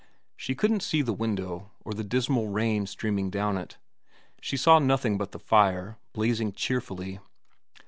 [0.35, 3.77] She couldn't see the window, or the dismal rain streaming down it.
[4.41, 7.19] She saw nothing but the fire, blazing cheerfully.